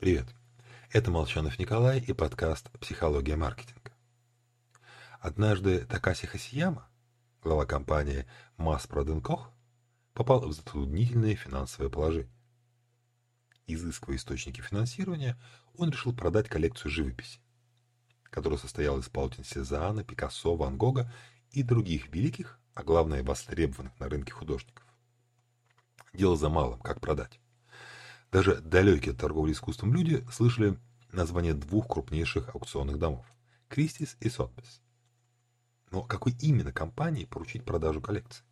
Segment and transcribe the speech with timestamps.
[0.00, 0.34] Привет.
[0.88, 3.92] Это Молчанов Николай и подкаст «Психология маркетинга».
[5.20, 6.88] Однажды Такаси Хасияма,
[7.42, 8.24] глава компании
[8.56, 9.50] Mass Koch,
[10.14, 12.32] попал в затруднительное финансовое положение.
[13.66, 15.38] Изыскивая источники финансирования,
[15.74, 17.38] он решил продать коллекцию живописи,
[18.22, 21.12] которая состояла из полотен Сезанна, Пикассо, Ван Гога
[21.50, 24.86] и других великих, а главное востребованных на рынке художников.
[26.14, 27.38] Дело за малым, как продать.
[28.30, 30.78] Даже далекие от торговли искусством люди слышали
[31.10, 33.26] название двух крупнейших аукционных домов–
[33.68, 34.80] Кристис и Сотбис.
[35.90, 38.44] Но какой именно компании поручить продажу коллекции?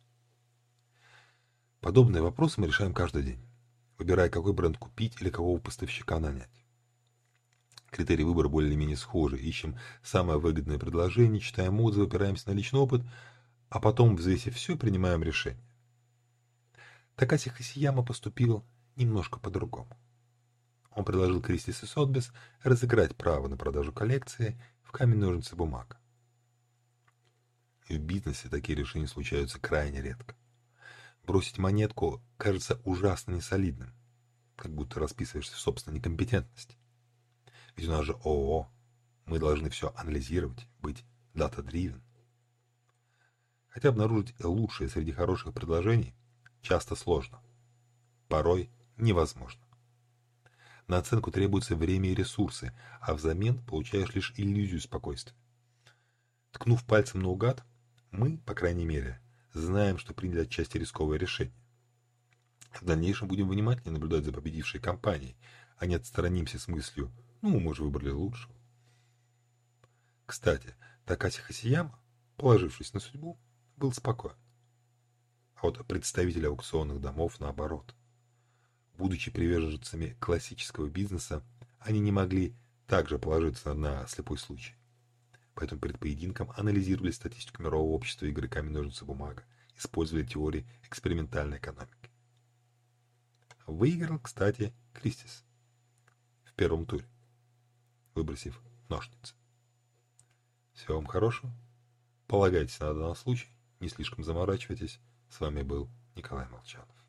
[1.79, 3.39] Подобные вопросы мы решаем каждый день,
[3.97, 6.49] выбирая, какой бренд купить или какого поставщика нанять.
[7.89, 9.37] Критерии выбора более-менее схожи.
[9.37, 13.01] Ищем самое выгодное предложение, читаем отзывы, опираемся на личный опыт,
[13.69, 15.63] а потом, взвесив все, принимаем решение.
[17.15, 18.65] Такаси Хасияма поступил
[18.99, 19.97] немножко по-другому.
[20.91, 22.31] Он предложил Кристис и Сотбис
[22.63, 25.97] разыграть право на продажу коллекции в камень ножницы бумага.
[27.87, 30.35] В бизнесе такие решения случаются крайне редко.
[31.23, 33.93] Бросить монетку кажется ужасно несолидным,
[34.55, 36.77] как будто расписываешься в собственной некомпетентности.
[37.75, 38.69] Ведь у нас же ООО,
[39.25, 42.03] мы должны все анализировать, быть дата-дривен.
[43.69, 46.15] Хотя обнаружить лучшее среди хороших предложений
[46.61, 47.41] часто сложно.
[48.27, 48.69] Порой
[48.99, 49.61] невозможно.
[50.87, 55.35] На оценку требуется время и ресурсы, а взамен получаешь лишь иллюзию спокойствия.
[56.51, 57.63] Ткнув пальцем наугад,
[58.11, 59.21] мы, по крайней мере,
[59.53, 61.53] знаем, что приняли отчасти рисковое решение.
[62.73, 65.37] В дальнейшем будем внимательнее наблюдать за победившей компанией,
[65.77, 67.11] а не отстранимся с мыслью
[67.41, 68.55] «ну, мы же выбрали лучшего».
[70.25, 70.75] Кстати,
[71.05, 71.99] Такаси Хасияма,
[72.35, 73.39] положившись на судьбу,
[73.77, 74.35] был спокоен.
[75.55, 77.95] А вот представители аукционных домов наоборот.
[78.99, 81.41] Будучи приверженцами классического бизнеса,
[81.79, 82.53] они не могли
[82.85, 84.75] также положиться на слепой случай.
[85.53, 89.45] Поэтому перед поединком анализировали статистику мирового общества игры камень-ножницы бумага,
[89.77, 92.11] использовали теории экспериментальной экономики.
[93.67, 95.45] Выиграл, кстати, Кристис
[96.43, 97.05] в первом туре,
[98.15, 99.33] выбросив ножницы.
[100.73, 101.53] Всего вам хорошего.
[102.27, 103.47] Полагайтесь на данный случай,
[103.79, 104.99] не слишком заморачивайтесь.
[105.29, 106.99] С вами был Николай Молчанов.